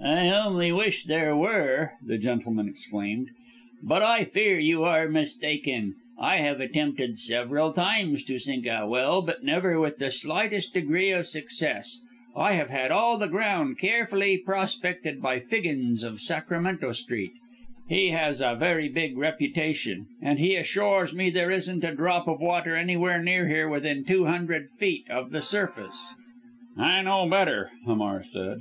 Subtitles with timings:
[0.00, 3.30] "I only wish there were," the gentleman exclaimed,
[3.82, 5.96] "but I fear you are mistaken.
[6.20, 11.10] I have attempted several times to sink a well but never with the slightest degree
[11.10, 11.98] of success.
[12.36, 17.32] I have had all the ground carefully prospected by Figgins of Sacramento Street
[17.88, 22.38] he has a very big reputation and he assures me there isn't a drop of
[22.40, 26.10] water anywhere near here within two hundred feet of the surface."
[26.76, 28.60] "I know better," Hamar said.